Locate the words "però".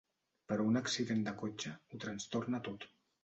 0.51-0.63